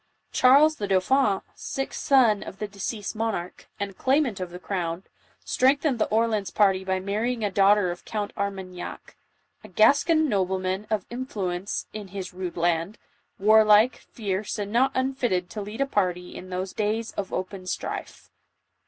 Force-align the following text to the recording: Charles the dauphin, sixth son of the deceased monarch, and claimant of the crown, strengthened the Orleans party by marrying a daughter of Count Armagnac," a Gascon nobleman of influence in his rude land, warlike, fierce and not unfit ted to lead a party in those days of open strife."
Charles 0.31 0.77
the 0.77 0.87
dauphin, 0.87 1.41
sixth 1.53 2.01
son 2.03 2.41
of 2.41 2.57
the 2.57 2.67
deceased 2.67 3.15
monarch, 3.15 3.67
and 3.79 3.95
claimant 3.95 4.39
of 4.39 4.49
the 4.49 4.57
crown, 4.57 5.03
strengthened 5.45 5.99
the 5.99 6.07
Orleans 6.07 6.49
party 6.49 6.83
by 6.83 6.99
marrying 6.99 7.43
a 7.45 7.51
daughter 7.51 7.91
of 7.91 8.03
Count 8.03 8.33
Armagnac," 8.35 9.15
a 9.63 9.67
Gascon 9.67 10.27
nobleman 10.27 10.87
of 10.89 11.05
influence 11.11 11.85
in 11.93 12.07
his 12.07 12.33
rude 12.33 12.57
land, 12.57 12.97
warlike, 13.37 13.97
fierce 13.97 14.57
and 14.57 14.71
not 14.71 14.91
unfit 14.95 15.29
ted 15.29 15.49
to 15.51 15.61
lead 15.61 15.81
a 15.81 15.85
party 15.85 16.33
in 16.35 16.49
those 16.49 16.73
days 16.73 17.11
of 17.11 17.31
open 17.31 17.67
strife." 17.67 18.31